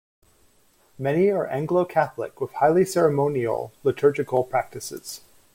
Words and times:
Many 0.97 1.29
are 1.29 1.45
Anglo-Catholic 1.45 2.41
with 2.41 2.53
highly 2.53 2.85
ceremonial 2.85 3.71
liturgical 3.83 4.43
practices. 4.43 5.21